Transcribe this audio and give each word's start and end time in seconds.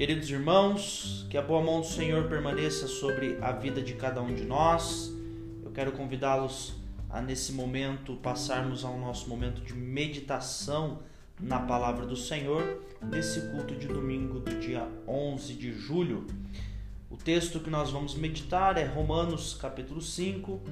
Queridos 0.00 0.30
irmãos, 0.30 1.26
que 1.28 1.36
a 1.36 1.42
boa 1.42 1.62
mão 1.62 1.82
do 1.82 1.86
Senhor 1.86 2.26
permaneça 2.26 2.88
sobre 2.88 3.36
a 3.38 3.52
vida 3.52 3.82
de 3.82 3.92
cada 3.92 4.22
um 4.22 4.34
de 4.34 4.44
nós. 4.44 5.14
Eu 5.62 5.70
quero 5.72 5.92
convidá-los 5.92 6.72
a, 7.10 7.20
nesse 7.20 7.52
momento, 7.52 8.16
passarmos 8.16 8.82
ao 8.82 8.96
nosso 8.96 9.28
momento 9.28 9.60
de 9.60 9.74
meditação 9.74 11.00
na 11.38 11.58
palavra 11.58 12.06
do 12.06 12.16
Senhor, 12.16 12.82
nesse 13.02 13.50
culto 13.50 13.74
de 13.74 13.88
domingo 13.88 14.40
do 14.40 14.58
dia 14.58 14.88
11 15.06 15.52
de 15.52 15.70
julho. 15.70 16.26
O 17.10 17.16
texto 17.18 17.60
que 17.60 17.68
nós 17.68 17.90
vamos 17.90 18.14
meditar 18.14 18.78
é 18.78 18.86
Romanos 18.86 19.52
capítulo 19.52 20.00
5, 20.00 20.62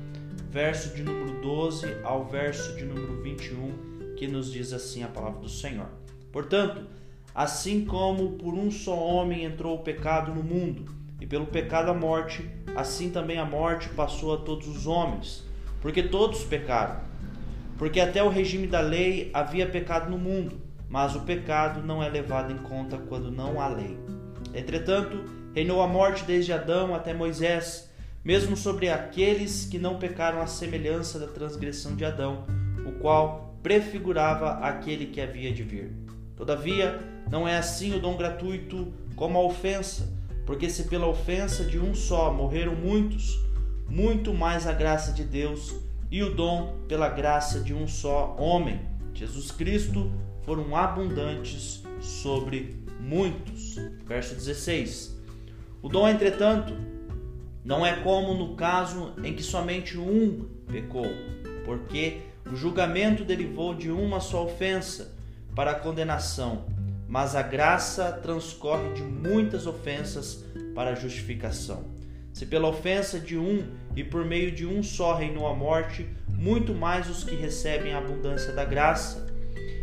verso 0.49 0.96
de 0.96 1.03
número 1.03 1.39
12 1.43 2.00
ao 2.03 2.25
verso 2.25 2.75
de 2.76 2.85
número 2.86 3.22
21, 3.22 4.14
que 4.17 4.26
nos 4.26 4.50
diz 4.50 4.72
assim 4.72 5.03
a 5.03 5.08
palavra 5.08 5.43
do 5.43 5.50
Senhor. 5.50 5.90
Portanto, 6.32 6.86
Assim 7.39 7.85
como 7.85 8.33
por 8.33 8.53
um 8.53 8.69
só 8.69 8.99
homem 8.99 9.45
entrou 9.45 9.77
o 9.77 9.83
pecado 9.85 10.35
no 10.35 10.43
mundo, 10.43 10.93
e 11.21 11.25
pelo 11.25 11.47
pecado 11.47 11.89
a 11.89 11.95
morte, 11.95 12.45
assim 12.75 13.11
também 13.11 13.39
a 13.39 13.45
morte 13.45 13.89
passou 13.91 14.35
a 14.35 14.39
todos 14.39 14.67
os 14.67 14.89
homens, 14.89 15.47
porque 15.81 16.03
todos 16.03 16.43
pecaram. 16.43 16.97
Porque 17.79 18.01
até 18.01 18.21
o 18.25 18.29
regime 18.29 18.67
da 18.67 18.81
lei 18.81 19.31
havia 19.33 19.69
pecado 19.69 20.11
no 20.11 20.19
mundo, 20.19 20.61
mas 20.89 21.14
o 21.14 21.21
pecado 21.21 21.81
não 21.81 22.03
é 22.03 22.09
levado 22.09 22.53
em 22.53 22.59
conta 22.59 22.99
quando 22.99 23.31
não 23.31 23.61
há 23.61 23.69
lei. 23.69 23.97
Entretanto, 24.53 25.25
reinou 25.55 25.81
a 25.81 25.86
morte 25.86 26.25
desde 26.25 26.53
Adão 26.53 26.93
até 26.93 27.14
Moisés, 27.14 27.89
mesmo 28.25 28.57
sobre 28.57 28.91
aqueles 28.91 29.64
que 29.64 29.79
não 29.79 29.97
pecaram 29.97 30.43
à 30.43 30.49
semelhança 30.49 31.21
da 31.21 31.29
transgressão 31.29 31.95
de 31.95 32.05
Adão, 32.05 32.45
o 32.84 32.98
qual 32.98 33.55
prefigurava 33.62 34.55
aquele 34.55 35.06
que 35.06 35.20
havia 35.20 35.52
de 35.52 35.62
vir. 35.62 35.92
Todavia, 36.36 37.00
não 37.30 37.46
é 37.46 37.56
assim 37.56 37.94
o 37.94 38.00
dom 38.00 38.16
gratuito 38.16 38.92
como 39.14 39.38
a 39.38 39.42
ofensa, 39.42 40.08
porque 40.46 40.70
se 40.70 40.84
pela 40.84 41.06
ofensa 41.06 41.64
de 41.64 41.78
um 41.78 41.94
só 41.94 42.32
morreram 42.32 42.74
muitos, 42.74 43.38
muito 43.88 44.32
mais 44.32 44.66
a 44.66 44.72
graça 44.72 45.12
de 45.12 45.24
Deus 45.24 45.74
e 46.10 46.22
o 46.22 46.34
dom 46.34 46.78
pela 46.88 47.08
graça 47.08 47.60
de 47.60 47.74
um 47.74 47.86
só 47.86 48.34
homem, 48.38 48.80
Jesus 49.12 49.50
Cristo, 49.50 50.10
foram 50.42 50.74
abundantes 50.74 51.82
sobre 52.00 52.82
muitos. 52.98 53.76
Verso 54.06 54.34
16. 54.34 55.18
O 55.82 55.88
dom, 55.88 56.08
entretanto, 56.08 56.74
não 57.62 57.84
é 57.84 57.96
como 57.96 58.32
no 58.32 58.56
caso 58.56 59.12
em 59.22 59.34
que 59.34 59.42
somente 59.42 59.98
um 59.98 60.48
pecou, 60.66 61.06
porque 61.64 62.22
o 62.50 62.56
julgamento 62.56 63.24
derivou 63.24 63.74
de 63.74 63.90
uma 63.90 64.20
só 64.20 64.44
ofensa 64.44 65.14
para 65.54 65.72
a 65.72 65.74
condenação 65.74 66.77
mas 67.09 67.34
a 67.34 67.42
graça 67.42 68.12
transcorre 68.12 68.92
de 68.92 69.03
muitas 69.03 69.67
ofensas 69.67 70.45
para 70.75 70.91
a 70.91 70.95
justificação. 70.95 71.84
Se 72.34 72.45
pela 72.45 72.69
ofensa 72.69 73.19
de 73.19 73.37
um 73.37 73.67
e 73.97 74.05
por 74.05 74.25
meio 74.25 74.53
de 74.53 74.67
um 74.67 74.83
só 74.83 75.14
reinou 75.14 75.47
a 75.47 75.55
morte, 75.55 76.06
muito 76.29 76.75
mais 76.75 77.09
os 77.09 77.25
que 77.25 77.34
recebem 77.34 77.95
a 77.95 77.98
abundância 77.98 78.53
da 78.53 78.64
graça 78.64 79.27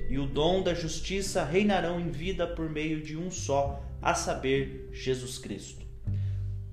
e 0.10 0.20
o 0.20 0.28
dom 0.28 0.62
da 0.62 0.74
justiça 0.74 1.44
reinarão 1.44 2.00
em 2.00 2.10
vida 2.10 2.46
por 2.46 2.70
meio 2.70 3.02
de 3.02 3.18
um 3.18 3.32
só, 3.32 3.84
a 4.02 4.14
saber, 4.14 4.90
Jesus 4.94 5.40
Cristo. 5.40 5.84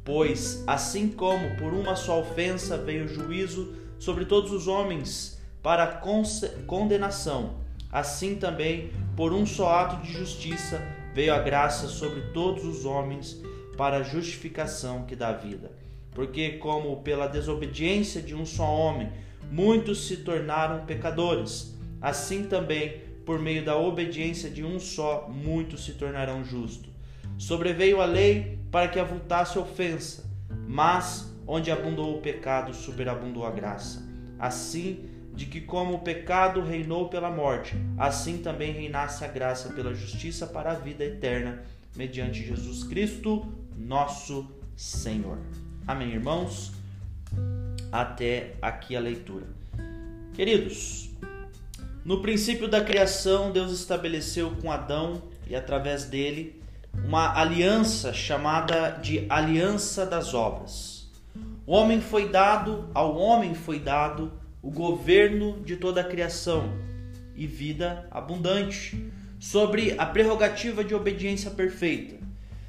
Pois, 0.05 0.63
assim 0.67 1.09
como 1.09 1.57
por 1.57 1.73
uma 1.73 1.97
só 1.97 2.21
ofensa 2.21 2.77
veio 2.77 3.05
o 3.05 3.09
juízo 3.09 3.75
sobre 3.99 4.27
todos 4.27 4.53
os 4.53 4.69
homens 4.69 5.41
para 5.63 6.03
condenação, 6.67 7.62
assim 7.93 8.35
também 8.35 8.91
por 9.15 9.33
um 9.33 9.47
só 9.47 9.71
ato 9.75 10.03
de 10.03 10.13
justiça 10.13 10.83
veio 11.15 11.35
a 11.35 11.39
graça 11.39 11.87
sobre 11.87 12.23
todos 12.33 12.65
os 12.65 12.85
homens 12.87 13.41
para 13.77 13.99
a 13.99 14.03
justificação 14.03 15.05
que 15.05 15.15
dá 15.15 15.33
vida. 15.33 15.71
Porque, 16.13 16.53
como 16.53 17.03
pela 17.03 17.27
desobediência 17.27 18.21
de 18.21 18.35
um 18.35 18.45
só 18.45 18.65
homem 18.65 19.11
muitos 19.51 20.07
se 20.07 20.19
tornaram 20.19 20.87
pecadores, 20.87 21.77
assim 22.01 22.45
também, 22.45 23.03
por 23.27 23.39
meio 23.39 23.63
da 23.63 23.77
obediência 23.77 24.49
de 24.49 24.65
um 24.65 24.81
só, 24.81 25.29
muitos 25.29 25.85
se 25.85 25.93
tornarão 25.93 26.43
justos. 26.43 26.91
Sobreveio 27.37 28.01
a 28.01 28.07
lei 28.07 28.59
para 28.71 28.89
que 28.89 28.99
avultasse 28.99 29.59
ofensa, 29.59 30.25
mas 30.67 31.31
onde 31.47 31.71
abundou 31.71 32.17
o 32.17 32.21
pecado, 32.23 32.75
superabundou 32.75 33.45
a 33.45 33.51
graça. 33.51 34.03
Assim, 34.39 35.05
de 35.35 35.47
que, 35.47 35.61
como 35.61 35.95
o 35.95 35.99
pecado 36.01 36.61
reinou 36.61 37.09
pela 37.09 37.31
morte, 37.31 37.75
assim 37.97 38.39
também 38.39 38.73
reinasse 38.73 39.25
a 39.25 39.29
graça 39.29 39.71
pela 39.71 39.95
justiça 39.95 40.47
para 40.47 40.73
a 40.73 40.75
vida 40.75 41.05
eterna, 41.05 41.63
mediante 41.97 42.45
Jesus 42.45 42.85
Cristo, 42.85 43.47
nosso 43.77 44.47
Senhor. 44.77 45.39
Amém, 45.87 46.13
irmãos? 46.13 46.73
Até 47.91 48.55
aqui 48.61 48.95
a 48.95 49.01
leitura. 49.01 49.47
Queridos, 50.35 51.11
no 52.05 52.21
princípio 52.21 52.69
da 52.69 52.83
criação, 52.83 53.53
Deus 53.53 53.73
estabeleceu 53.73 54.57
com 54.61 54.71
Adão 54.71 55.23
e 55.47 55.55
através 55.55 56.05
dele 56.05 56.61
uma 57.05 57.39
aliança 57.39 58.13
chamada 58.13 58.91
de 58.91 59.27
aliança 59.29 60.05
das 60.05 60.35
obras. 60.35 61.11
O 61.67 61.73
homem 61.73 62.01
foi 62.01 62.29
dado, 62.29 62.89
ao 62.93 63.17
homem 63.17 63.55
foi 63.55 63.79
dado 63.79 64.33
o 64.63 64.71
governo 64.71 65.61
de 65.65 65.77
toda 65.77 66.01
a 66.01 66.05
criação 66.05 66.73
e 67.35 67.47
vida 67.47 68.07
abundante, 68.11 69.11
sobre 69.39 69.97
a 69.99 70.07
prerrogativa 70.07 70.85
de 70.85 70.95
obediência 70.95 71.51
perfeita. 71.51 72.15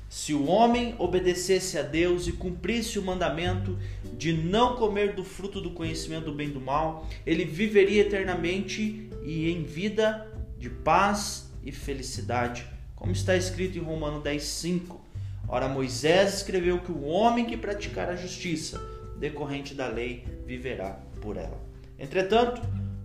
Se 0.10 0.34
o 0.34 0.46
homem 0.46 0.96
obedecesse 0.98 1.78
a 1.78 1.84
Deus 1.84 2.28
e 2.28 2.32
cumprisse 2.32 2.98
o 2.98 3.04
mandamento 3.04 3.78
de 4.18 4.34
não 4.34 4.76
comer 4.76 5.14
do 5.14 5.24
fruto 5.24 5.62
do 5.62 5.72
conhecimento 5.72 6.26
do 6.26 6.34
bem 6.34 6.50
e 6.50 6.52
do 6.52 6.62
mal, 6.62 7.08
ele 7.26 7.46
viveria 7.46 8.02
eternamente 8.02 9.10
e 9.24 9.52
em 9.52 9.64
vida 9.64 10.32
de 10.58 10.70
paz 10.70 11.52
e 11.64 11.72
felicidade, 11.72 12.66
como 12.96 13.12
está 13.12 13.36
escrito 13.36 13.78
em 13.78 13.82
Romano 13.82 14.22
10:5. 14.22 15.00
Ora 15.48 15.68
Moisés 15.68 16.36
escreveu 16.36 16.80
que 16.80 16.92
o 16.92 17.04
homem 17.04 17.46
que 17.46 17.58
praticar 17.58 18.10
a 18.10 18.16
justiça 18.16 18.82
decorrente 19.20 19.74
da 19.74 19.88
lei 19.88 20.26
viverá 20.46 21.00
por 21.22 21.38
ela. 21.38 21.63
Entretanto, 22.04 22.62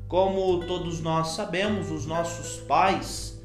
como 0.09 0.66
todos 0.66 1.00
nós 1.00 1.28
sabemos, 1.28 1.88
os 1.88 2.04
nossos 2.04 2.56
pais 2.62 3.41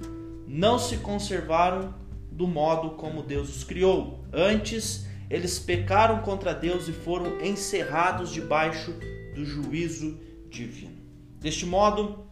não 0.47 0.79
se 0.79 0.97
conservaram 0.97 1.93
do 2.31 2.47
modo 2.47 2.95
como 2.95 3.21
Deus 3.21 3.55
os 3.55 3.63
criou. 3.63 4.25
Antes, 4.33 5.05
eles 5.29 5.59
pecaram 5.59 6.23
contra 6.23 6.55
Deus 6.55 6.87
e 6.87 6.91
foram 6.91 7.39
encerrados 7.39 8.31
debaixo 8.31 8.95
do 9.35 9.45
juízo 9.45 10.17
divino. 10.49 10.97
Deste 11.39 11.67
modo, 11.67 12.25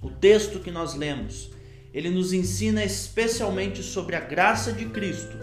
o 0.00 0.08
texto 0.08 0.60
que 0.60 0.70
nós 0.70 0.94
lemos, 0.94 1.50
ele 1.92 2.10
nos 2.10 2.32
ensina 2.32 2.84
especialmente 2.84 3.82
sobre 3.82 4.14
a 4.14 4.20
graça 4.20 4.72
de 4.72 4.86
Cristo, 4.86 5.36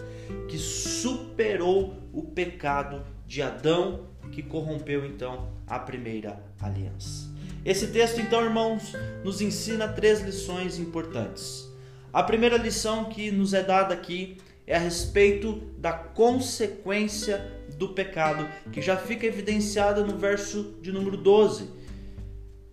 que 0.48 0.58
superou 0.58 2.02
o 2.14 2.24
pecado 2.24 3.04
de 3.30 3.44
Adão, 3.44 4.08
que 4.32 4.42
corrompeu 4.42 5.06
então 5.06 5.50
a 5.68 5.78
primeira 5.78 6.44
aliança. 6.60 7.30
Esse 7.64 7.88
texto, 7.88 8.20
então, 8.20 8.44
irmãos, 8.44 8.94
nos 9.24 9.40
ensina 9.40 9.88
três 9.88 10.20
lições 10.22 10.80
importantes. 10.80 11.70
A 12.12 12.24
primeira 12.24 12.58
lição 12.58 13.06
que 13.06 13.30
nos 13.30 13.54
é 13.54 13.62
dada 13.62 13.94
aqui 13.94 14.38
é 14.66 14.76
a 14.76 14.80
respeito 14.80 15.62
da 15.78 15.94
consequência 15.94 17.54
do 17.78 17.90
pecado, 17.90 18.48
que 18.72 18.82
já 18.82 18.98
fica 18.98 19.28
evidenciada 19.28 20.04
no 20.04 20.18
verso 20.18 20.80
de 20.82 20.92
número 20.92 21.16
12. 21.16 21.70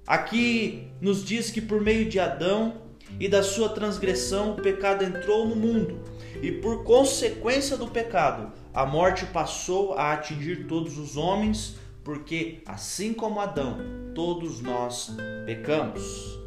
Aqui 0.06 0.88
nos 1.02 1.22
diz 1.22 1.50
que 1.50 1.60
por 1.60 1.82
meio 1.82 2.08
de 2.08 2.18
Adão 2.18 2.80
e 3.20 3.28
da 3.28 3.42
sua 3.42 3.68
transgressão 3.68 4.52
o 4.52 4.62
pecado 4.62 5.04
entrou 5.04 5.46
no 5.46 5.54
mundo, 5.54 6.02
e 6.42 6.52
por 6.52 6.84
consequência 6.84 7.76
do 7.76 7.88
pecado, 7.88 8.52
a 8.72 8.84
morte 8.84 9.26
passou 9.26 9.94
a 9.94 10.12
atingir 10.12 10.66
todos 10.66 10.98
os 10.98 11.16
homens 11.16 11.76
porque 12.06 12.62
assim 12.64 13.12
como 13.12 13.40
Adão, 13.40 13.78
todos 14.14 14.62
nós 14.62 15.10
pecamos. 15.44 16.38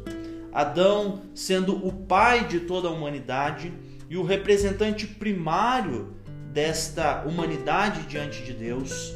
Adão, 0.50 1.20
sendo 1.34 1.86
o 1.86 1.92
pai 1.92 2.48
de 2.48 2.60
toda 2.60 2.88
a 2.88 2.90
humanidade 2.90 3.70
e 4.08 4.16
o 4.16 4.22
representante 4.22 5.06
primário 5.06 6.14
desta 6.50 7.24
humanidade 7.26 8.04
diante 8.06 8.42
de 8.42 8.54
Deus, 8.54 9.12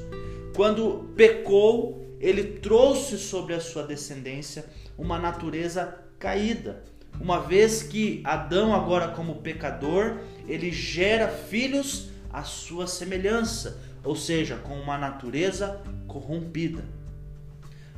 quando 0.55 1.11
pecou, 1.17 2.06
ele 2.21 2.44
trouxe 2.44 3.17
sobre 3.17 3.55
a 3.55 3.61
sua 3.61 3.82
descendência 3.82 4.67
uma 4.99 5.19
natureza 5.19 5.99
caída. 6.19 6.85
Uma 7.19 7.41
vez 7.41 7.82
que 7.82 8.21
Adão, 8.23 8.75
agora 8.75 9.09
como 9.09 9.37
pecador, 9.37 10.19
ele 10.46 10.70
gera 10.70 11.29
filhos 11.29 12.08
à 12.32 12.43
sua 12.43 12.87
semelhança, 12.87 13.81
ou 14.02 14.14
seja, 14.14 14.56
com 14.56 14.75
uma 14.75 14.99
natureza 14.99 15.81
corrompida. 16.06 16.85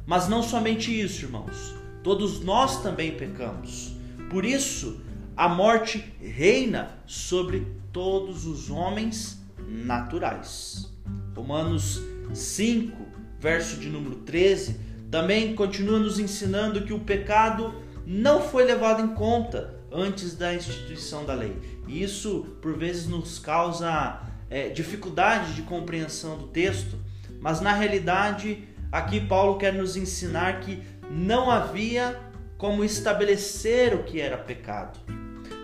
Mas 0.06 0.28
não 0.28 0.42
somente 0.42 0.98
isso, 0.98 1.24
irmãos. 1.24 1.74
Todos 2.02 2.40
nós 2.40 2.82
também 2.82 3.16
pecamos. 3.16 3.96
Por 4.30 4.44
isso, 4.44 5.00
a 5.36 5.48
morte 5.48 6.04
reina 6.20 6.90
sobre 7.06 7.66
todos 7.92 8.46
os 8.46 8.70
homens 8.70 9.42
naturais. 9.66 10.92
Romanos 11.34 12.00
5, 12.32 12.96
verso 13.40 13.78
de 13.78 13.88
número 13.88 14.16
13, 14.16 14.80
também 15.10 15.54
continua 15.54 15.98
nos 15.98 16.18
ensinando 16.18 16.82
que 16.82 16.92
o 16.92 17.00
pecado 17.00 17.74
não 18.06 18.40
foi 18.40 18.64
levado 18.64 19.02
em 19.02 19.14
conta 19.14 19.74
antes 19.90 20.36
da 20.36 20.54
instituição 20.54 21.24
da 21.24 21.34
lei. 21.34 21.56
E 21.86 22.02
isso, 22.02 22.56
por 22.60 22.76
vezes, 22.76 23.06
nos 23.06 23.38
causa 23.38 24.20
é, 24.50 24.68
dificuldade 24.68 25.54
de 25.54 25.62
compreensão 25.62 26.38
do 26.38 26.48
texto, 26.48 26.98
mas 27.40 27.60
na 27.60 27.72
realidade, 27.72 28.68
aqui 28.90 29.20
Paulo 29.20 29.58
quer 29.58 29.72
nos 29.72 29.96
ensinar 29.96 30.60
que 30.60 30.82
não 31.10 31.50
havia 31.50 32.20
como 32.58 32.84
estabelecer 32.84 33.94
o 33.94 34.02
que 34.02 34.20
era 34.20 34.36
pecado. 34.36 34.98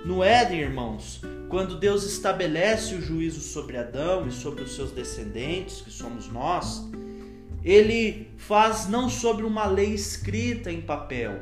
No 0.05 0.23
Éden, 0.23 0.61
irmãos, 0.61 1.21
quando 1.49 1.79
Deus 1.79 2.05
estabelece 2.05 2.95
o 2.95 3.01
juízo 3.01 3.41
sobre 3.41 3.77
Adão 3.77 4.27
e 4.27 4.33
sobre 4.33 4.63
os 4.63 4.75
seus 4.75 4.91
descendentes, 4.91 5.81
que 5.81 5.91
somos 5.91 6.29
nós, 6.31 6.83
ele 7.65 8.31
faz 8.37 8.89
não 8.89 9.09
sobre 9.09 9.45
uma 9.45 9.67
lei 9.67 9.95
escrita 9.95 10.73
em 10.73 10.81
papel, 10.81 11.41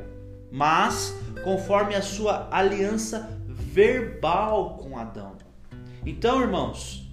mas 0.53 1.15
conforme 1.43 1.95
a 1.95 2.03
sua 2.03 2.49
aliança 2.51 3.40
verbal 3.73 4.79
com 4.79 4.99
Adão. 4.99 5.37
Então, 6.05 6.41
irmãos, 6.41 7.09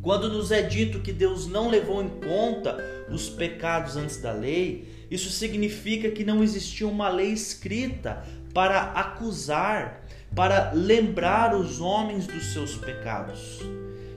quando 0.00 0.30
nos 0.30 0.50
é 0.50 0.62
dito 0.62 1.00
que 1.00 1.12
Deus 1.12 1.46
não 1.46 1.68
levou 1.68 2.02
em 2.02 2.08
conta 2.08 2.78
os 3.10 3.28
pecados 3.28 3.96
antes 3.96 4.16
da 4.16 4.32
lei, 4.32 5.06
isso 5.10 5.30
significa 5.30 6.10
que 6.10 6.24
não 6.24 6.42
existia 6.42 6.88
uma 6.88 7.10
lei 7.10 7.32
escrita 7.32 8.24
para 8.54 8.92
acusar, 8.92 10.06
para 10.34 10.72
lembrar 10.72 11.54
os 11.54 11.80
homens 11.80 12.26
dos 12.26 12.52
seus 12.52 12.76
pecados. 12.76 13.58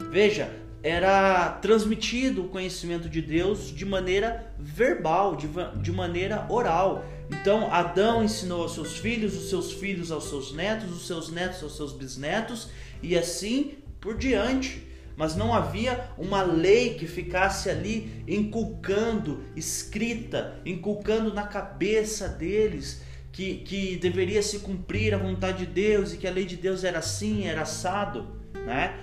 Veja, 0.09 0.49
era 0.81 1.49
transmitido 1.61 2.45
o 2.45 2.49
conhecimento 2.49 3.09
de 3.09 3.21
Deus 3.21 3.73
de 3.75 3.85
maneira 3.85 4.53
verbal, 4.57 5.35
de, 5.35 5.49
de 5.81 5.91
maneira 5.91 6.45
oral. 6.49 7.03
Então 7.29 7.71
Adão 7.71 8.23
ensinou 8.23 8.63
aos 8.63 8.73
seus 8.73 8.97
filhos, 8.97 9.35
os 9.35 9.49
seus 9.49 9.71
filhos 9.71 10.11
aos 10.11 10.25
seus 10.25 10.53
netos, 10.53 10.91
os 10.91 11.07
seus 11.07 11.29
netos 11.29 11.63
aos 11.63 11.75
seus 11.75 11.93
bisnetos 11.93 12.69
e 13.01 13.17
assim 13.17 13.75
por 13.99 14.17
diante. 14.17 14.87
Mas 15.15 15.35
não 15.35 15.53
havia 15.53 16.09
uma 16.17 16.41
lei 16.41 16.95
que 16.95 17.05
ficasse 17.05 17.69
ali 17.69 18.23
inculcando, 18.27 19.43
escrita, 19.55 20.59
inculcando 20.65 21.31
na 21.31 21.43
cabeça 21.43 22.27
deles 22.27 23.01
que, 23.31 23.57
que 23.57 23.95
deveria 23.97 24.41
se 24.41 24.59
cumprir 24.59 25.13
a 25.13 25.17
vontade 25.17 25.65
de 25.65 25.71
Deus 25.71 26.13
e 26.13 26.17
que 26.17 26.27
a 26.27 26.31
lei 26.31 26.45
de 26.45 26.55
Deus 26.55 26.83
era 26.83 26.99
assim, 26.99 27.45
era 27.45 27.61
assado, 27.61 28.27
né? 28.65 28.99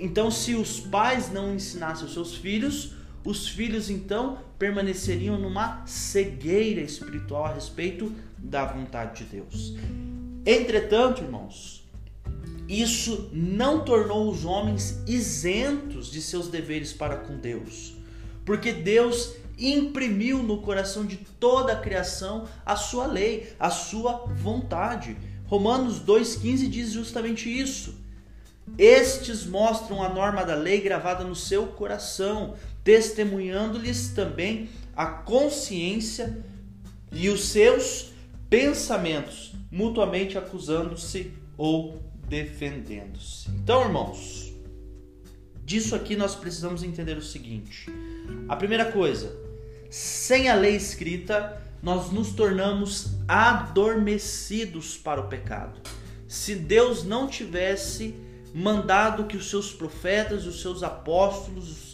Então, 0.00 0.30
se 0.30 0.54
os 0.54 0.80
pais 0.80 1.30
não 1.30 1.54
ensinassem 1.54 2.06
os 2.06 2.14
seus 2.14 2.34
filhos, 2.34 2.93
os 3.24 3.48
filhos 3.48 3.88
então 3.88 4.38
permaneceriam 4.58 5.38
numa 5.38 5.84
cegueira 5.86 6.80
espiritual 6.80 7.46
a 7.46 7.54
respeito 7.54 8.12
da 8.38 8.64
vontade 8.64 9.24
de 9.24 9.30
Deus. 9.30 9.74
Entretanto, 10.46 11.22
irmãos, 11.22 11.84
isso 12.68 13.30
não 13.32 13.84
tornou 13.84 14.30
os 14.30 14.44
homens 14.44 15.02
isentos 15.06 16.10
de 16.10 16.20
seus 16.20 16.48
deveres 16.48 16.92
para 16.92 17.16
com 17.16 17.36
Deus, 17.38 17.94
porque 18.44 18.72
Deus 18.72 19.34
imprimiu 19.58 20.42
no 20.42 20.60
coração 20.60 21.06
de 21.06 21.16
toda 21.16 21.72
a 21.72 21.80
criação 21.80 22.46
a 22.64 22.76
sua 22.76 23.06
lei, 23.06 23.54
a 23.58 23.70
sua 23.70 24.26
vontade. 24.34 25.16
Romanos 25.46 26.00
2,15 26.00 26.68
diz 26.68 26.92
justamente 26.92 27.48
isso. 27.48 27.94
Estes 28.78 29.44
mostram 29.44 30.02
a 30.02 30.08
norma 30.08 30.42
da 30.42 30.54
lei 30.54 30.80
gravada 30.80 31.22
no 31.22 31.36
seu 31.36 31.66
coração, 31.66 32.54
testemunhando-lhes 32.84 34.10
também 34.10 34.68
a 34.94 35.06
consciência 35.06 36.44
e 37.10 37.28
os 37.30 37.46
seus 37.46 38.12
pensamentos, 38.48 39.52
mutuamente 39.70 40.36
acusando-se 40.36 41.32
ou 41.56 42.00
defendendo-se. 42.28 43.50
Então, 43.50 43.82
irmãos, 43.82 44.52
disso 45.64 45.96
aqui 45.96 46.14
nós 46.14 46.34
precisamos 46.34 46.82
entender 46.82 47.16
o 47.16 47.22
seguinte: 47.22 47.86
a 48.48 48.54
primeira 48.54 48.92
coisa, 48.92 49.34
sem 49.90 50.48
a 50.48 50.54
lei 50.54 50.76
escrita, 50.76 51.60
nós 51.82 52.10
nos 52.10 52.32
tornamos 52.32 53.14
adormecidos 53.26 54.96
para 54.96 55.20
o 55.20 55.28
pecado. 55.28 55.80
Se 56.28 56.54
Deus 56.54 57.04
não 57.04 57.28
tivesse 57.28 58.14
mandado 58.54 59.24
que 59.24 59.36
os 59.36 59.50
seus 59.50 59.72
profetas, 59.72 60.46
os 60.46 60.60
seus 60.62 60.82
apóstolos 60.82 61.93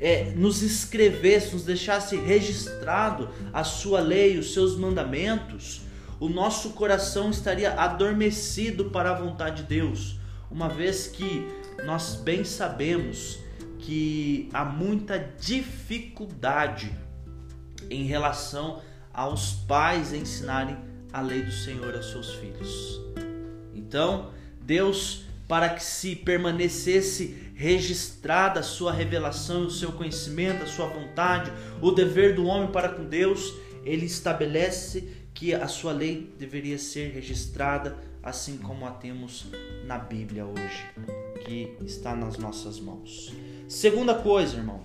é, 0.00 0.32
nos 0.34 0.62
escrevessem, 0.62 1.52
nos 1.52 1.64
deixasse 1.64 2.16
registrado 2.16 3.28
a 3.52 3.62
sua 3.62 4.00
lei, 4.00 4.38
os 4.38 4.54
seus 4.54 4.76
mandamentos, 4.76 5.82
o 6.18 6.28
nosso 6.28 6.70
coração 6.70 7.30
estaria 7.30 7.72
adormecido 7.72 8.86
para 8.86 9.10
a 9.10 9.14
vontade 9.14 9.62
de 9.62 9.68
Deus, 9.68 10.18
uma 10.50 10.68
vez 10.68 11.06
que 11.06 11.46
nós 11.84 12.16
bem 12.16 12.44
sabemos 12.44 13.38
que 13.78 14.48
há 14.52 14.64
muita 14.64 15.18
dificuldade 15.38 16.94
em 17.88 18.04
relação 18.04 18.82
aos 19.12 19.52
pais 19.52 20.12
ensinarem 20.12 20.76
a 21.12 21.20
lei 21.20 21.42
do 21.42 21.52
Senhor 21.52 21.94
aos 21.94 22.10
seus 22.10 22.34
filhos. 22.34 23.00
Então, 23.74 24.30
Deus 24.62 25.24
para 25.50 25.70
que 25.70 25.82
se 25.82 26.14
permanecesse 26.14 27.50
registrada 27.56 28.60
a 28.60 28.62
sua 28.62 28.92
revelação, 28.92 29.66
o 29.66 29.70
seu 29.70 29.90
conhecimento, 29.90 30.62
a 30.62 30.66
sua 30.68 30.86
vontade, 30.86 31.50
o 31.82 31.90
dever 31.90 32.36
do 32.36 32.44
homem 32.44 32.70
para 32.70 32.90
com 32.90 33.04
Deus, 33.04 33.52
ele 33.84 34.06
estabelece 34.06 35.08
que 35.34 35.52
a 35.52 35.66
sua 35.66 35.90
lei 35.90 36.32
deveria 36.38 36.78
ser 36.78 37.10
registrada 37.10 37.98
assim 38.22 38.58
como 38.58 38.86
a 38.86 38.92
temos 38.92 39.48
na 39.84 39.98
Bíblia 39.98 40.46
hoje, 40.46 40.84
que 41.44 41.76
está 41.84 42.14
nas 42.14 42.38
nossas 42.38 42.78
mãos. 42.78 43.34
Segunda 43.66 44.14
coisa, 44.14 44.56
irmão, 44.56 44.84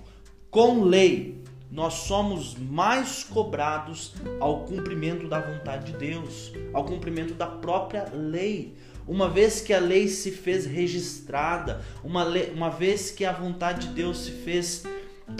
com 0.50 0.82
lei 0.82 1.44
nós 1.70 1.94
somos 1.94 2.56
mais 2.56 3.22
cobrados 3.22 4.14
ao 4.40 4.64
cumprimento 4.64 5.28
da 5.28 5.38
vontade 5.38 5.92
de 5.92 5.98
Deus, 5.98 6.52
ao 6.72 6.84
cumprimento 6.84 7.34
da 7.34 7.46
própria 7.46 8.08
lei 8.12 8.74
uma 9.06 9.28
vez 9.28 9.60
que 9.60 9.72
a 9.72 9.78
lei 9.78 10.08
se 10.08 10.30
fez 10.30 10.66
registrada, 10.66 11.82
uma, 12.02 12.24
lei, 12.24 12.52
uma 12.54 12.70
vez 12.70 13.10
que 13.10 13.24
a 13.24 13.32
vontade 13.32 13.88
de 13.88 13.94
Deus 13.94 14.24
se 14.24 14.30
fez 14.30 14.82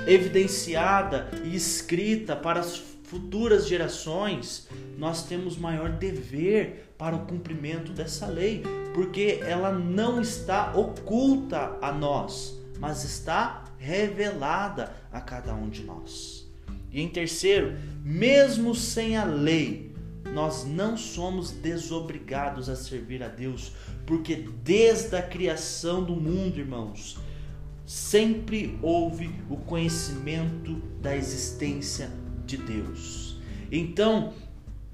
evidenciada 0.06 1.28
e 1.44 1.54
escrita 1.54 2.37
para 2.37 2.61
as 2.61 2.76
futuras 3.04 3.66
gerações, 3.66 4.68
nós 4.99 5.25
temos 5.25 5.56
maior 5.56 5.90
dever 5.90 6.92
para 6.99 7.14
o 7.14 7.26
cumprimento 7.26 7.92
dessa 7.92 8.26
lei, 8.26 8.62
porque 8.94 9.40
ela 9.42 9.73
não 9.73 10.20
está 10.20 10.73
oculta 10.75 11.76
a 11.80 11.92
nós, 11.92 12.56
mas 12.78 13.04
está 13.04 13.64
revelada 13.78 14.92
a 15.12 15.20
cada 15.20 15.54
um 15.54 15.68
de 15.68 15.85
nós. 15.85 16.46
E 16.90 17.00
em 17.00 17.08
terceiro, 17.08 17.76
mesmo 18.02 18.75
sem 18.75 19.16
a 19.16 19.25
lei, 19.25 19.94
nós 20.33 20.64
não 20.64 20.97
somos 20.97 21.50
desobrigados 21.50 22.68
a 22.68 22.76
servir 22.76 23.23
a 23.23 23.28
Deus, 23.28 23.73
porque 24.06 24.49
desde 24.62 25.16
a 25.16 25.23
criação 25.23 26.02
do 26.04 26.14
mundo, 26.14 26.59
irmãos, 26.59 27.18
sempre 27.87 28.78
houve 28.83 29.30
o 29.49 29.56
conhecimento 29.56 30.76
da 31.00 31.16
existência 31.16 32.11
de 32.45 32.56
Deus. 32.56 33.38
Então, 33.71 34.33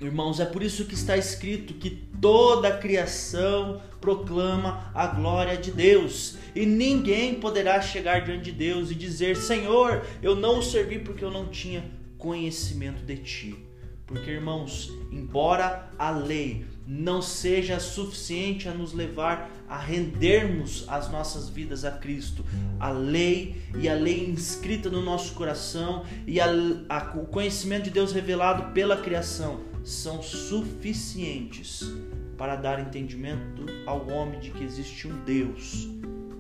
irmãos, 0.01 0.41
é 0.41 0.45
por 0.45 0.63
isso 0.63 0.85
que 0.85 0.95
está 0.95 1.17
escrito 1.17 1.75
que 1.75 1.91
toda 2.21 2.69
a 2.69 2.79
criação 2.79 3.81
proclama 4.01 4.91
a 4.95 5.07
glória 5.07 5.57
de 5.57 5.71
Deus, 5.71 6.37
e 6.55 6.67
ninguém 6.67 7.37
poderá 7.37 7.81
chegar 7.81 8.25
diante 8.25 8.45
de 8.45 8.53
Deus 8.53 8.91
e 8.91 8.95
dizer: 8.95 9.37
Senhor, 9.37 10.05
eu 10.23 10.35
não 10.35 10.59
o 10.59 10.63
servi 10.63 10.99
porque 10.99 11.25
eu 11.25 11.31
não 11.31 11.49
tinha 11.49 11.85
conhecimento 12.19 13.03
de 13.05 13.17
ti. 13.17 13.72
Porque, 14.13 14.31
irmãos, 14.31 14.93
embora 15.11 15.89
a 15.99 16.11
lei 16.11 16.67
não 16.87 17.23
seja 17.23 17.81
suficiente 17.81 18.69
a 18.69 18.75
nos 18.75 18.93
levar 18.93 19.51
a 19.67 19.79
rendermos 19.79 20.85
as 20.87 21.11
nossas 21.11 21.49
vidas 21.49 21.83
a 21.83 21.93
Cristo, 21.93 22.45
a 22.79 22.91
lei 22.91 23.63
e 23.75 23.89
a 23.89 23.95
lei 23.95 24.29
inscrita 24.29 24.91
no 24.91 25.01
nosso 25.01 25.33
coração 25.33 26.05
e 26.27 26.39
a, 26.39 26.47
a, 26.91 27.17
o 27.17 27.25
conhecimento 27.25 27.85
de 27.85 27.91
Deus 27.91 28.13
revelado 28.13 28.75
pela 28.75 28.99
criação 28.99 29.61
são 29.83 30.21
suficientes 30.21 31.91
para 32.37 32.55
dar 32.57 32.81
entendimento 32.81 33.65
ao 33.87 34.11
homem 34.11 34.41
de 34.41 34.51
que 34.51 34.63
existe 34.63 35.09
um 35.09 35.25
Deus 35.25 35.89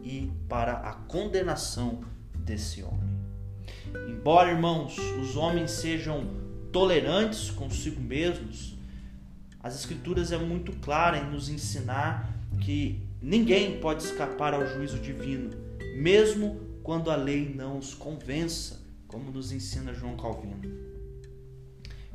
e 0.04 0.30
para 0.46 0.74
a 0.74 0.92
condenação 0.92 2.02
desse 2.34 2.82
homem. 2.82 3.12
Embora, 4.10 4.50
irmãos, 4.50 4.98
os 4.98 5.36
homens 5.36 5.70
sejam 5.70 6.41
tolerantes 6.72 7.50
consigo 7.50 8.00
mesmos, 8.00 8.74
as 9.62 9.78
escrituras 9.78 10.32
é 10.32 10.38
muito 10.38 10.72
clara 10.80 11.18
em 11.18 11.30
nos 11.30 11.48
ensinar 11.48 12.34
que 12.60 13.00
ninguém 13.20 13.78
pode 13.78 14.02
escapar 14.02 14.54
ao 14.54 14.66
juízo 14.66 14.98
divino, 14.98 15.50
mesmo 15.96 16.60
quando 16.82 17.10
a 17.10 17.16
lei 17.16 17.52
não 17.54 17.78
os 17.78 17.94
convença, 17.94 18.80
como 19.06 19.30
nos 19.30 19.52
ensina 19.52 19.94
João 19.94 20.16
Calvino. 20.16 20.60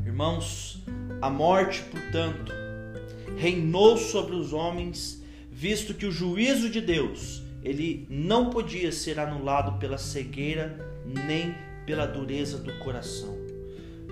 Irmãos, 0.05 0.83
a 1.21 1.29
morte, 1.29 1.83
portanto, 1.83 2.51
reinou 3.37 3.97
sobre 3.97 4.35
os 4.35 4.51
homens, 4.51 5.23
visto 5.51 5.93
que 5.93 6.05
o 6.05 6.11
juízo 6.11 6.69
de 6.69 6.81
Deus, 6.81 7.43
ele 7.63 8.07
não 8.09 8.49
podia 8.49 8.91
ser 8.91 9.19
anulado 9.19 9.79
pela 9.79 9.97
cegueira 9.97 10.77
nem 11.05 11.55
pela 11.85 12.05
dureza 12.05 12.57
do 12.57 12.73
coração. 12.79 13.46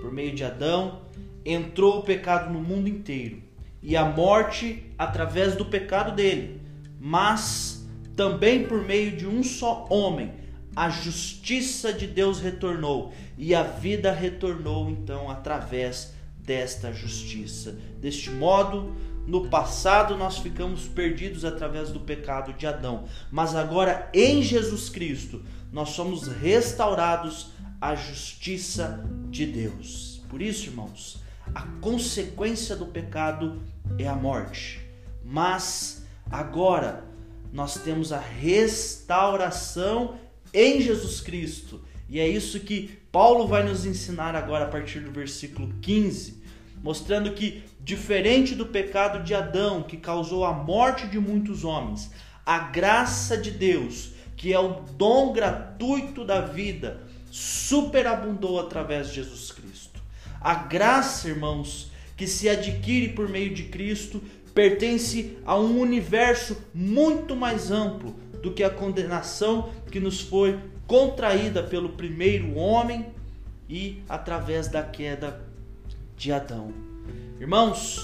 Por 0.06 0.14
meio 0.14 0.36
de 0.36 0.44
Adão, 0.44 1.02
entrou 1.44 1.98
o 1.98 2.04
pecado 2.04 2.54
no 2.54 2.62
mundo 2.62 2.88
inteiro 2.88 3.42
e 3.82 3.98
a 3.98 4.06
morte 4.06 4.86
através 5.00 5.56
do 5.56 5.66
pecado 5.66 6.16
dele, 6.16 6.62
mas 7.00 7.84
também 8.16 8.68
por 8.68 8.84
meio 8.84 9.18
de 9.18 9.26
um 9.26 9.42
só 9.42 9.88
homem, 9.90 10.32
a 10.76 10.92
justiça 10.92 11.92
de 11.92 12.06
Deus 12.06 12.40
retornou 12.40 13.14
e 13.36 13.56
a 13.56 13.64
vida 13.64 14.12
retornou 14.12 14.92
então 14.92 15.28
através 15.28 16.14
desta 16.38 16.94
justiça. 16.94 17.76
Deste 18.00 18.30
modo, 18.30 18.96
no 19.26 19.48
passado 19.48 20.16
nós 20.16 20.38
ficamos 20.38 20.88
perdidos 20.88 21.44
através 21.44 21.90
do 21.90 22.00
pecado 22.00 22.54
de 22.54 22.68
Adão, 22.68 23.06
mas 23.32 23.56
agora 23.56 24.08
em 24.14 24.44
Jesus 24.44 24.88
Cristo 24.88 25.42
nós 25.72 25.90
somos 25.90 26.28
restaurados 26.28 27.55
à 27.86 27.94
justiça 27.94 29.04
de 29.30 29.46
Deus. 29.46 30.22
Por 30.28 30.42
isso, 30.42 30.70
irmãos, 30.70 31.22
a 31.54 31.62
consequência 31.80 32.76
do 32.76 32.88
pecado 32.88 33.62
é 34.00 34.08
a 34.08 34.16
morte. 34.16 34.82
Mas 35.24 36.04
agora 36.32 37.04
nós 37.54 37.76
temos 37.76 38.12
a 38.12 38.20
restauração 38.20 40.18
em 40.52 40.82
Jesus 40.82 41.22
Cristo. 41.22 41.80
E 42.10 42.20
é 42.20 42.28
isso 42.28 42.60
que 42.60 43.00
Paulo 43.12 43.48
vai 43.48 43.62
nos 43.62 43.86
ensinar 43.86 44.36
agora 44.36 44.66
a 44.66 44.70
partir 44.70 45.02
do 45.02 45.12
versículo 45.12 45.72
15, 45.80 46.42
mostrando 46.82 47.34
que, 47.34 47.64
diferente 47.80 48.56
do 48.56 48.66
pecado 48.66 49.24
de 49.24 49.36
Adão, 49.36 49.84
que 49.84 49.98
causou 49.98 50.44
a 50.44 50.54
morte 50.54 51.06
de 51.08 51.20
muitos 51.20 51.64
homens, 51.64 52.12
a 52.44 52.58
graça 52.58 53.38
de 53.38 53.52
Deus, 53.52 54.14
que 54.36 54.52
é 54.52 54.60
o 54.60 54.82
dom 54.98 55.32
gratuito 55.34 56.26
da 56.26 56.42
vida, 56.42 57.05
superabundou 57.36 58.58
através 58.58 59.10
de 59.10 59.16
Jesus 59.16 59.52
Cristo. 59.52 60.00
A 60.40 60.56
graça, 60.56 61.28
irmãos, 61.28 61.92
que 62.16 62.28
se 62.28 62.48
adquire 62.48 63.10
por 63.10 63.28
meio 63.28 63.54
de 63.54 63.64
Cristo, 63.64 64.24
pertence 64.54 65.38
a 65.46 65.60
um 65.60 65.82
universo 65.82 66.56
muito 66.74 67.36
mais 67.36 67.72
amplo 67.72 68.16
do 68.42 68.54
que 68.54 68.64
a 68.64 68.70
condenação 68.70 69.70
que 69.92 70.00
nos 70.00 70.22
foi 70.22 70.58
contraída 70.88 71.62
pelo 71.62 71.90
primeiro 71.90 72.56
homem 72.56 73.08
e 73.68 74.02
através 74.08 74.70
da 74.70 74.82
queda 74.82 75.46
de 76.16 76.32
Adão. 76.32 76.74
Irmãos, 77.38 78.00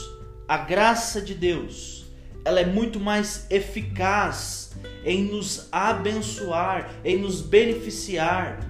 a 0.45 0.57
graça 0.57 1.21
de 1.21 1.33
Deus, 1.33 2.05
ela 2.43 2.59
é 2.59 2.65
muito 2.65 2.99
mais 2.99 3.47
eficaz 3.49 4.73
em 5.05 5.23
nos 5.23 5.69
abençoar, 5.71 6.95
em 7.05 7.17
nos 7.17 7.39
beneficiar, 7.39 8.69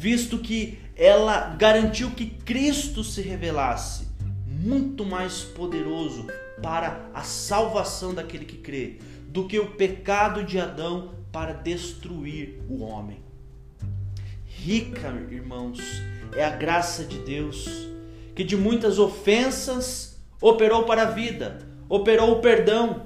visto 0.00 0.38
que 0.38 0.78
ela 0.96 1.54
garantiu 1.58 2.10
que 2.12 2.24
Cristo 2.24 3.04
se 3.04 3.20
revelasse 3.20 4.08
muito 4.46 5.04
mais 5.04 5.42
poderoso 5.42 6.26
para 6.62 7.10
a 7.12 7.22
salvação 7.22 8.14
daquele 8.14 8.46
que 8.46 8.56
crê 8.56 8.96
do 9.28 9.46
que 9.46 9.58
o 9.58 9.72
pecado 9.72 10.42
de 10.42 10.58
Adão 10.58 11.16
para 11.30 11.52
destruir 11.52 12.62
o 12.66 12.82
homem. 12.82 13.18
Rica, 14.46 15.12
irmãos, 15.30 15.78
é 16.34 16.46
a 16.46 16.50
graça 16.50 17.04
de 17.04 17.18
Deus 17.18 17.68
que 18.34 18.42
de 18.42 18.56
muitas 18.56 18.98
ofensas 18.98 20.18
operou 20.40 20.84
para 20.84 21.02
a 21.02 21.10
vida, 21.10 21.58
operou 21.90 22.38
o 22.38 22.40
perdão, 22.40 23.02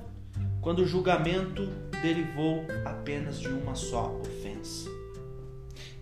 quando 0.60 0.78
o 0.78 0.86
julgamento 0.86 1.68
derivou 2.00 2.64
apenas 2.84 3.40
de 3.40 3.48
uma 3.48 3.74
só 3.74 4.14
ofensa. 4.20 4.33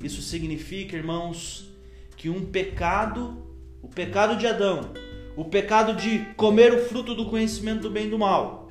Isso 0.02 0.21
significa, 0.21 0.97
irmãos, 0.97 1.71
que 2.16 2.28
um 2.28 2.44
pecado, 2.44 3.47
o 3.80 3.88
pecado 3.88 4.37
de 4.37 4.47
Adão, 4.47 4.92
o 5.37 5.44
pecado 5.44 5.94
de 5.94 6.21
comer 6.37 6.75
o 6.75 6.85
fruto 6.85 7.14
do 7.14 7.26
conhecimento 7.26 7.82
do 7.82 7.90
bem 7.90 8.06
e 8.06 8.11
do 8.11 8.18
mal 8.18 8.68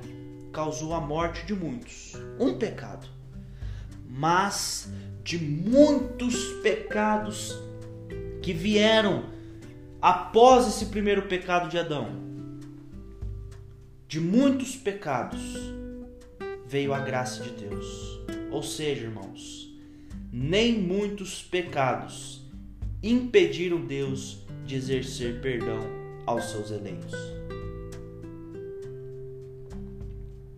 causou 0.52 0.92
a 0.92 1.00
morte 1.00 1.46
de 1.46 1.54
muitos. 1.54 2.12
Um 2.38 2.58
pecado. 2.58 3.08
Mas 4.08 4.92
de 5.24 5.38
muitos 5.38 6.36
pecados 6.62 7.58
que 8.42 8.52
vieram 8.52 9.24
após 10.00 10.66
esse 10.66 10.86
primeiro 10.86 11.22
pecado 11.22 11.68
de 11.68 11.78
Adão. 11.78 12.20
De 14.06 14.20
muitos 14.20 14.76
pecados 14.76 15.40
veio 16.66 16.92
a 16.92 17.00
graça 17.00 17.42
de 17.42 17.50
Deus. 17.50 18.20
Ou 18.50 18.62
seja, 18.62 19.04
irmãos, 19.04 19.61
nem 20.32 20.80
muitos 20.80 21.42
pecados 21.42 22.40
impediram 23.02 23.84
Deus 23.84 24.38
de 24.64 24.76
exercer 24.76 25.42
perdão 25.42 25.80
aos 26.24 26.44
seus 26.44 26.70
eleitos. 26.70 27.12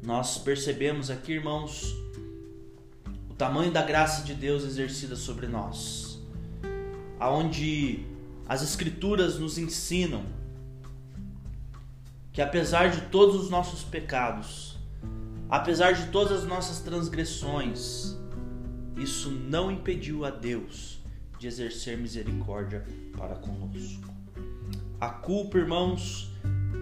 Nós 0.01 0.39
percebemos 0.39 1.11
aqui, 1.11 1.33
irmãos, 1.33 1.93
o 3.29 3.35
tamanho 3.35 3.73
da 3.73 3.83
graça 3.83 4.23
de 4.23 4.35
Deus 4.35 4.63
exercida 4.63 5.17
sobre 5.17 5.49
nós, 5.49 6.23
aonde 7.19 8.07
as 8.47 8.63
escrituras 8.63 9.41
nos 9.41 9.59
ensinam 9.59 10.25
que 12.33 12.43
apesar 12.43 12.91
de 12.91 13.01
todos 13.09 13.43
os 13.43 13.51
nossos 13.51 13.83
pecados, 13.83 14.77
apesar 15.49 15.93
de 15.93 16.11
todas 16.13 16.41
as 16.41 16.45
nossas 16.45 16.81
transgressões, 16.81 18.17
isso 18.97 19.31
não 19.31 19.71
impediu 19.71 20.25
a 20.25 20.31
Deus 20.31 21.01
de 21.39 21.47
exercer 21.47 21.99
misericórdia 21.99 22.85
para 23.17 23.35
conosco. 23.37 24.13
A 25.01 25.09
culpa, 25.09 25.59
irmãos, 25.59 26.31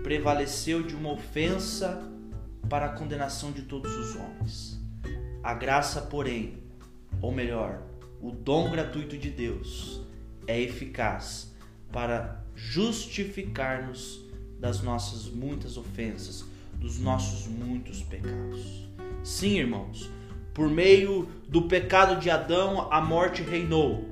prevaleceu 0.03 0.83
de 0.83 0.95
uma 0.95 1.13
ofensa 1.13 2.09
para 2.69 2.87
a 2.87 2.93
condenação 2.93 3.53
de 3.53 3.63
todos 3.63 3.95
os 3.97 4.17
homens. 4.17 4.81
A 5.43 5.55
graça, 5.55 6.03
porém, 6.03 6.59
ou 7.21 7.33
melhor, 7.33 7.83
o 8.21 8.31
dom 8.31 8.71
gratuito 8.71 9.19
de 9.19 9.31
Deus 9.31 10.01
é 10.47 10.61
eficaz 10.61 11.53
para 11.91 12.45
justificar-nos 12.55 14.21
das 14.59 14.81
nossas 14.81 15.29
muitas 15.29 15.77
ofensas, 15.77 16.45
dos 16.75 16.99
nossos 16.99 17.49
muitos 17.49 18.03
pecados. 18.03 18.89
Sim, 19.25 19.59
irmãos, 19.59 20.09
por 20.55 20.69
meio 20.69 21.29
do 21.49 21.63
pecado 21.63 22.21
de 22.21 22.31
Adão, 22.31 22.89
a 22.91 23.01
morte 23.01 23.43
reinou, 23.43 24.09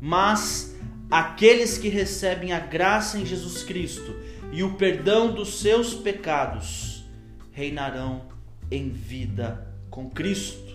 mas 0.00 0.70
Aqueles 1.10 1.76
que 1.76 1.88
recebem 1.88 2.52
a 2.52 2.60
graça 2.60 3.18
em 3.18 3.26
Jesus 3.26 3.64
Cristo 3.64 4.14
e 4.52 4.62
o 4.62 4.74
perdão 4.74 5.34
dos 5.34 5.58
seus 5.58 5.92
pecados 5.92 7.04
reinarão 7.50 8.28
em 8.70 8.90
vida 8.90 9.74
com 9.90 10.08
Cristo. 10.08 10.70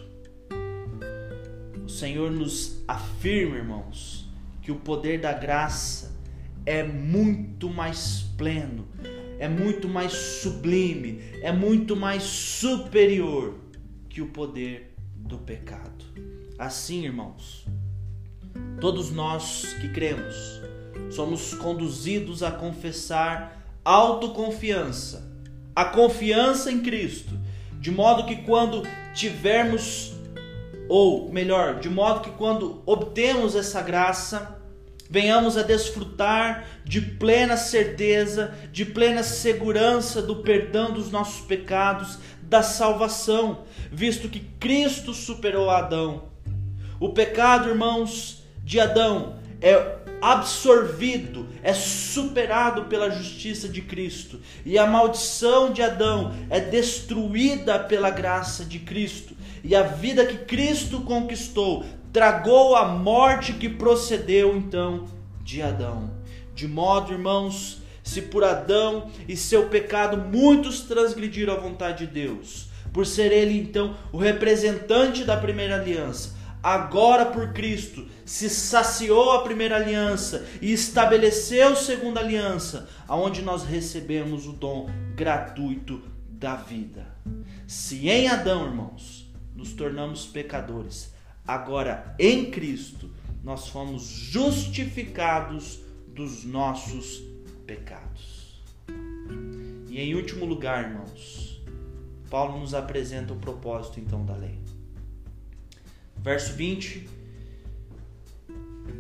O 1.86 1.88
Senhor 1.88 2.30
nos 2.30 2.84
afirma, 2.86 3.56
irmãos, 3.56 4.30
que 4.62 4.74
o 4.74 4.76
poder 4.76 5.22
da 5.22 5.32
graça 5.32 6.14
é 6.66 6.84
muito 6.84 7.70
mais 7.70 8.24
pleno, 8.38 8.86
é 9.40 9.48
muito 9.48 9.88
mais 9.88 10.12
sublime, 10.12 11.22
é 11.42 11.54
muito 11.54 11.96
mais 11.96 12.24
superior 12.24 13.56
que 14.10 14.22
o 14.22 14.28
poder 14.28 14.95
do 15.26 15.38
pecado. 15.38 16.06
Assim, 16.58 17.04
irmãos, 17.04 17.66
Todos 18.80 19.12
nós 19.12 19.74
que 19.80 19.90
cremos 19.90 20.62
somos 21.10 21.54
conduzidos 21.54 22.44
a 22.44 22.52
confessar 22.52 23.64
autoconfiança, 23.84 25.32
a 25.76 25.86
confiança 25.86 26.72
em 26.72 26.82
Cristo, 26.82 27.38
de 27.80 27.92
modo 27.92 28.26
que 28.26 28.38
quando 28.44 28.84
tivermos, 29.14 30.14
ou 30.90 31.32
melhor, 31.32 31.80
de 31.80 31.90
modo 31.90 32.22
que 32.22 32.32
quando 32.32 32.82
obtemos 32.86 33.56
essa 33.56 33.82
graça, 33.82 34.60
venhamos 35.10 35.56
a 35.58 35.64
desfrutar 35.64 36.66
de 36.84 37.00
plena 37.00 37.56
certeza, 37.56 38.54
de 38.72 38.86
plena 38.86 39.24
segurança 39.24 40.22
do 40.22 40.38
perdão 40.38 40.92
dos 40.92 41.12
nossos 41.12 41.46
pecados, 41.46 42.18
da 42.46 42.62
salvação, 42.64 43.64
visto 43.92 44.30
que 44.30 44.40
Cristo 44.40 45.14
superou 45.14 45.70
Adão. 45.70 46.24
O 47.00 47.10
pecado, 47.10 47.70
irmãos, 47.70 48.44
de 48.64 48.80
Adão 48.80 49.36
é 49.62 49.98
absorvido, 50.22 51.48
é 51.62 51.74
superado 51.74 52.86
pela 52.86 53.10
justiça 53.10 53.68
de 53.68 53.82
Cristo, 53.82 54.40
e 54.66 54.78
a 54.78 54.88
maldição 54.88 55.72
de 55.72 55.82
Adão 55.82 56.34
é 56.50 56.60
destruída 56.60 57.78
pela 57.80 58.10
graça 58.10 58.64
de 58.64 58.80
Cristo, 58.80 59.36
e 59.64 59.76
a 59.76 59.84
vida 59.84 60.26
que 60.26 60.38
Cristo 60.38 61.02
conquistou 61.02 61.86
tragou 62.14 62.76
a 62.76 62.86
morte 62.86 63.52
que 63.52 63.68
procedeu 63.68 64.56
então 64.56 65.06
de 65.44 65.62
Adão. 65.62 66.10
De 66.54 66.66
modo, 66.66 67.12
irmãos, 67.12 67.82
se 68.06 68.22
por 68.22 68.44
Adão 68.44 69.10
e 69.28 69.36
seu 69.36 69.68
pecado 69.68 70.16
muitos 70.16 70.82
transgrediram 70.82 71.54
a 71.54 71.60
vontade 71.60 72.06
de 72.06 72.14
Deus, 72.14 72.70
por 72.94 73.06
ser 73.06 73.32
ele 73.32 73.60
então 73.60 73.98
o 74.14 74.18
representante 74.18 75.24
da 75.24 75.36
primeira 75.36 75.76
aliança, 75.76 76.36
agora 76.62 77.26
por 77.26 77.52
Cristo 77.52 78.08
se 78.24 78.48
saciou 78.48 79.32
a 79.32 79.42
primeira 79.42 79.76
aliança 79.76 80.46
e 80.62 80.72
estabeleceu 80.72 81.70
a 81.70 81.76
segunda 81.76 82.20
aliança, 82.20 82.88
aonde 83.08 83.42
nós 83.42 83.64
recebemos 83.64 84.46
o 84.46 84.54
dom 84.54 84.88
gratuito 85.16 86.02
da 86.30 86.56
vida. 86.56 87.08
Se 87.68 88.08
em 88.08 88.28
Adão, 88.28 88.68
irmãos, 88.68 89.34
nos 89.56 89.74
tornamos 89.74 90.28
pecadores, 90.28 91.12
agora 91.46 92.16
em 92.20 92.52
Cristo 92.52 93.10
nós 93.44 93.68
fomos 93.68 94.04
justificados 94.04 95.80
dos 96.08 96.44
nossos 96.44 97.18
pecados. 97.18 97.35
E 99.90 100.00
em 100.00 100.14
último 100.16 100.46
lugar, 100.46 100.84
irmãos, 100.84 101.62
Paulo 102.30 102.60
nos 102.60 102.74
apresenta 102.74 103.34
o 103.34 103.38
propósito 103.38 104.00
então 104.00 104.26
da 104.26 104.36
lei. 104.36 104.60
Verso 106.18 106.54
20. 106.54 107.08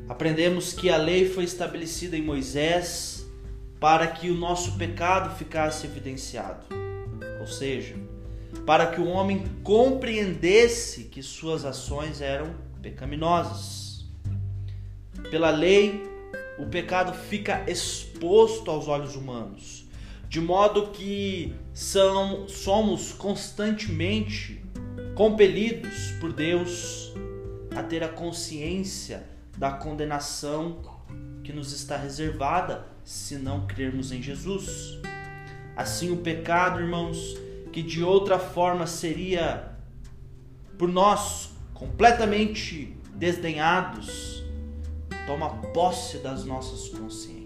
Aprendemos 0.07 0.73
que 0.73 0.89
a 0.89 0.97
lei 0.97 1.27
foi 1.27 1.43
estabelecida 1.43 2.15
em 2.15 2.21
Moisés 2.21 3.25
para 3.79 4.07
que 4.07 4.29
o 4.29 4.35
nosso 4.35 4.77
pecado 4.77 5.35
ficasse 5.35 5.85
evidenciado. 5.85 6.65
Ou 7.41 7.47
seja, 7.47 7.95
para 8.65 8.87
que 8.87 9.01
o 9.01 9.07
homem 9.07 9.43
compreendesse 9.63 11.05
que 11.05 11.21
suas 11.21 11.65
ações 11.65 12.21
eram 12.21 12.55
pecaminosas. 12.81 14.05
Pela 15.29 15.49
lei, 15.49 16.03
o 16.57 16.65
pecado 16.67 17.13
fica 17.13 17.63
exposto 18.15 18.71
aos 18.71 18.87
olhos 18.87 19.15
humanos, 19.15 19.85
de 20.29 20.39
modo 20.39 20.87
que 20.87 21.53
são, 21.73 22.47
somos 22.47 23.11
constantemente 23.11 24.63
compelidos 25.13 26.11
por 26.19 26.31
Deus 26.31 27.13
a 27.75 27.83
ter 27.83 28.03
a 28.03 28.07
consciência 28.07 29.27
da 29.57 29.71
condenação 29.71 30.79
que 31.43 31.51
nos 31.51 31.73
está 31.73 31.97
reservada 31.97 32.87
se 33.03 33.37
não 33.37 33.67
crermos 33.67 34.11
em 34.11 34.21
Jesus. 34.21 34.97
Assim, 35.75 36.11
o 36.11 36.17
pecado, 36.17 36.79
irmãos, 36.79 37.37
que 37.71 37.83
de 37.83 38.01
outra 38.01 38.39
forma 38.39 38.87
seria 38.87 39.73
por 40.77 40.87
nós 40.87 41.51
completamente 41.73 42.97
desdenhados, 43.13 44.43
toma 45.27 45.49
posse 45.73 46.17
das 46.19 46.45
nossas 46.45 46.89
consciências. 46.89 47.44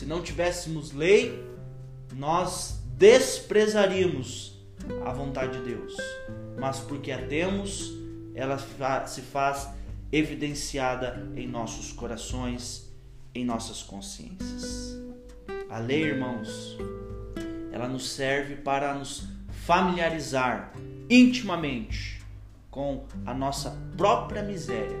Se 0.00 0.06
não 0.06 0.22
tivéssemos 0.22 0.92
lei, 0.92 1.44
nós 2.16 2.80
desprezaríamos 2.96 4.58
a 5.04 5.12
vontade 5.12 5.58
de 5.58 5.74
Deus, 5.74 5.94
mas 6.58 6.80
porque 6.80 7.12
a 7.12 7.26
temos, 7.26 7.92
ela 8.34 8.56
se 9.06 9.20
faz 9.20 9.68
evidenciada 10.10 11.30
em 11.36 11.46
nossos 11.46 11.92
corações, 11.92 12.90
em 13.34 13.44
nossas 13.44 13.82
consciências. 13.82 14.98
A 15.68 15.78
lei, 15.78 16.04
irmãos, 16.04 16.78
ela 17.70 17.86
nos 17.86 18.08
serve 18.08 18.56
para 18.56 18.94
nos 18.94 19.24
familiarizar 19.50 20.72
intimamente 21.10 22.22
com 22.70 23.04
a 23.26 23.34
nossa 23.34 23.76
própria 23.98 24.42
miséria, 24.42 24.96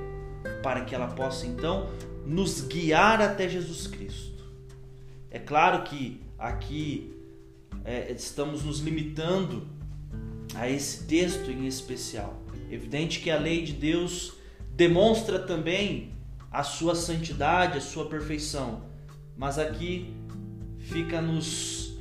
para 0.62 0.84
que 0.84 0.94
ela 0.94 1.08
possa 1.08 1.46
então 1.46 1.88
nos 2.26 2.60
guiar 2.60 3.22
até 3.22 3.48
Jesus 3.48 3.86
Cristo. 3.86 4.29
É 5.30 5.38
claro 5.38 5.84
que 5.84 6.20
aqui 6.38 7.14
é, 7.84 8.10
estamos 8.12 8.64
nos 8.64 8.80
limitando 8.80 9.68
a 10.54 10.68
esse 10.68 11.04
texto 11.04 11.50
em 11.50 11.66
especial. 11.66 12.42
Evidente 12.70 13.20
que 13.20 13.30
a 13.30 13.38
lei 13.38 13.62
de 13.62 13.72
Deus 13.72 14.34
demonstra 14.74 15.38
também 15.38 16.14
a 16.50 16.62
sua 16.62 16.94
santidade, 16.94 17.78
a 17.78 17.80
sua 17.80 18.06
perfeição, 18.06 18.82
mas 19.36 19.58
aqui 19.58 20.14
fica 20.78 21.20
nos 21.20 21.96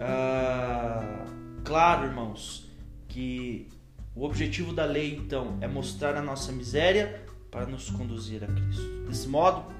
ah, 0.00 1.26
claro, 1.64 2.06
irmãos, 2.06 2.68
que 3.08 3.68
o 4.14 4.24
objetivo 4.24 4.72
da 4.72 4.84
lei 4.84 5.16
então 5.16 5.58
é 5.60 5.66
mostrar 5.66 6.16
a 6.16 6.22
nossa 6.22 6.52
miséria 6.52 7.24
para 7.50 7.66
nos 7.66 7.90
conduzir 7.90 8.44
a 8.44 8.46
Cristo. 8.46 9.04
Desse 9.08 9.28
modo, 9.28 9.72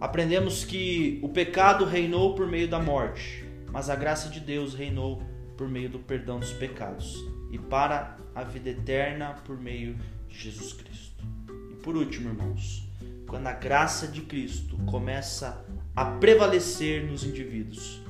aprendemos 0.00 0.64
que 0.64 1.18
o 1.22 1.28
pecado 1.28 1.84
reinou 1.84 2.34
por 2.34 2.46
meio 2.46 2.68
da 2.68 2.78
morte, 2.78 3.44
mas 3.72 3.90
a 3.90 3.96
graça 3.96 4.28
de 4.28 4.40
Deus 4.40 4.74
reinou 4.74 5.22
por 5.56 5.68
meio 5.68 5.88
do 5.88 5.98
perdão 5.98 6.38
dos 6.38 6.52
pecados 6.52 7.24
e 7.50 7.58
para 7.58 8.16
a 8.34 8.44
vida 8.44 8.70
eterna 8.70 9.34
por 9.44 9.58
meio 9.58 9.98
de 10.28 10.38
Jesus 10.38 10.72
Cristo. 10.72 11.24
E 11.70 11.74
por 11.76 11.96
último, 11.96 12.28
irmãos, 12.28 12.88
quando 13.26 13.46
a 13.46 13.52
graça 13.52 14.06
de 14.06 14.22
Cristo 14.22 14.76
começa 14.86 15.64
a 15.94 16.04
prevalecer 16.04 17.04
nos 17.04 17.24
indivíduos, 17.24 18.00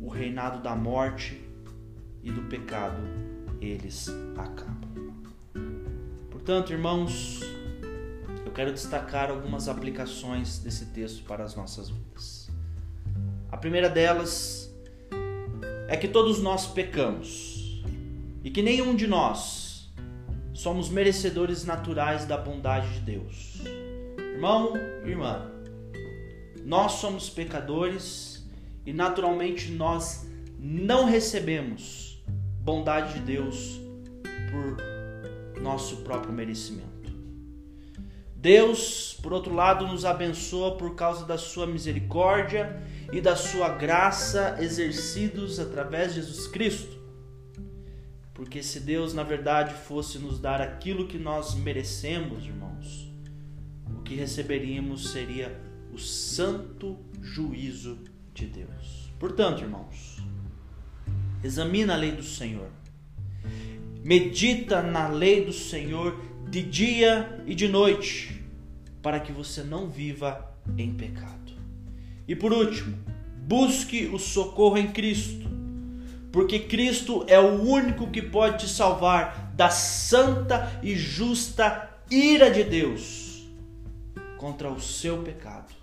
o 0.00 0.08
reinado 0.08 0.60
da 0.60 0.74
morte 0.74 1.40
e 2.22 2.30
do 2.30 2.42
pecado 2.42 3.02
eles 3.60 4.08
acabam. 4.36 4.76
Portanto, 6.30 6.72
irmãos, 6.72 7.40
quero 8.56 8.72
destacar 8.72 9.28
algumas 9.28 9.68
aplicações 9.68 10.60
desse 10.60 10.86
texto 10.86 11.22
para 11.24 11.44
as 11.44 11.54
nossas 11.54 11.90
vidas. 11.90 12.50
A 13.52 13.56
primeira 13.58 13.90
delas 13.90 14.74
é 15.88 15.94
que 15.94 16.08
todos 16.08 16.40
nós 16.40 16.66
pecamos 16.66 17.82
e 18.42 18.50
que 18.50 18.62
nenhum 18.62 18.96
de 18.96 19.06
nós 19.06 19.92
somos 20.54 20.88
merecedores 20.88 21.66
naturais 21.66 22.24
da 22.24 22.38
bondade 22.38 22.94
de 22.94 23.00
Deus. 23.00 23.60
Irmão, 24.32 24.72
irmã, 25.04 25.52
nós 26.64 26.92
somos 26.92 27.28
pecadores 27.28 28.42
e 28.86 28.92
naturalmente 28.92 29.70
nós 29.70 30.26
não 30.58 31.04
recebemos 31.04 32.24
bondade 32.62 33.12
de 33.12 33.20
Deus 33.20 33.78
por 34.50 35.60
nosso 35.62 35.98
próprio 35.98 36.32
merecimento. 36.32 36.95
Deus, 38.36 39.18
por 39.22 39.32
outro 39.32 39.54
lado, 39.54 39.86
nos 39.86 40.04
abençoa 40.04 40.76
por 40.76 40.94
causa 40.94 41.24
da 41.24 41.38
sua 41.38 41.66
misericórdia 41.66 42.82
e 43.12 43.20
da 43.20 43.34
sua 43.34 43.70
graça 43.70 44.56
exercidos 44.60 45.58
através 45.58 46.14
de 46.14 46.20
Jesus 46.20 46.46
Cristo. 46.46 46.96
Porque 48.34 48.62
se 48.62 48.80
Deus, 48.80 49.14
na 49.14 49.22
verdade, 49.22 49.72
fosse 49.72 50.18
nos 50.18 50.38
dar 50.38 50.60
aquilo 50.60 51.08
que 51.08 51.18
nós 51.18 51.54
merecemos, 51.54 52.44
irmãos, 52.44 53.10
o 53.96 54.02
que 54.02 54.14
receberíamos 54.14 55.10
seria 55.10 55.58
o 55.92 55.98
santo 55.98 56.98
juízo 57.22 57.98
de 58.34 58.46
Deus. 58.46 59.10
Portanto, 59.18 59.62
irmãos, 59.62 60.18
examina 61.42 61.94
a 61.94 61.96
lei 61.96 62.12
do 62.12 62.22
Senhor. 62.22 62.68
Medita 64.04 64.82
na 64.82 65.08
lei 65.08 65.44
do 65.46 65.52
Senhor 65.52 66.20
de 66.48 66.62
dia 66.62 67.42
e 67.46 67.54
de 67.54 67.68
noite, 67.68 68.42
para 69.02 69.20
que 69.20 69.32
você 69.32 69.62
não 69.62 69.88
viva 69.88 70.52
em 70.78 70.94
pecado. 70.94 71.52
E 72.26 72.34
por 72.34 72.52
último, 72.52 72.96
busque 73.46 74.06
o 74.06 74.18
socorro 74.18 74.78
em 74.78 74.88
Cristo, 74.88 75.48
porque 76.32 76.58
Cristo 76.58 77.24
é 77.28 77.38
o 77.38 77.62
único 77.62 78.10
que 78.10 78.22
pode 78.22 78.64
te 78.64 78.68
salvar 78.68 79.52
da 79.54 79.70
santa 79.70 80.78
e 80.82 80.94
justa 80.94 81.90
ira 82.10 82.50
de 82.50 82.62
Deus 82.62 83.46
contra 84.36 84.70
o 84.70 84.80
seu 84.80 85.22
pecado. 85.22 85.74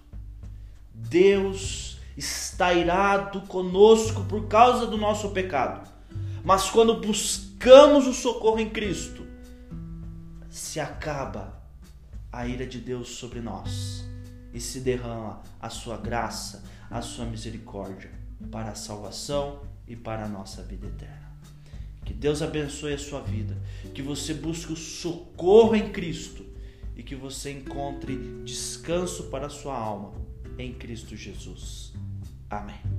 Deus 0.93 1.97
está 2.15 2.73
irado 2.73 3.41
conosco 3.41 4.23
por 4.25 4.47
causa 4.47 4.85
do 4.85 4.97
nosso 4.97 5.29
pecado, 5.29 5.89
mas 6.43 6.69
quando 6.69 7.01
buscamos 7.01 8.05
o 8.07 8.13
socorro 8.13 8.59
em 8.59 8.69
Cristo, 8.69 9.22
se 10.53 10.79
acaba 10.79 11.59
a 12.31 12.45
ira 12.45 12.67
de 12.67 12.77
Deus 12.79 13.09
sobre 13.09 13.41
nós 13.41 14.05
e 14.53 14.59
se 14.59 14.81
derrama 14.81 15.41
a 15.59 15.67
sua 15.67 15.97
graça, 15.97 16.63
a 16.91 17.01
sua 17.01 17.25
misericórdia 17.25 18.11
para 18.51 18.69
a 18.69 18.75
salvação 18.75 19.63
e 19.87 19.95
para 19.95 20.25
a 20.25 20.29
nossa 20.29 20.61
vida 20.61 20.85
eterna. 20.85 21.33
Que 22.05 22.13
Deus 22.13 22.43
abençoe 22.43 22.93
a 22.93 22.99
sua 22.99 23.21
vida, 23.21 23.57
que 23.95 24.03
você 24.03 24.31
busque 24.31 24.71
o 24.71 24.75
socorro 24.75 25.75
em 25.75 25.91
Cristo 25.91 26.45
e 26.95 27.01
que 27.01 27.15
você 27.15 27.51
encontre 27.51 28.43
descanso 28.43 29.31
para 29.31 29.47
a 29.47 29.49
sua 29.49 29.75
alma 29.75 30.13
em 30.59 30.71
Cristo 30.71 31.17
Jesus. 31.17 31.93
Amém. 32.47 32.92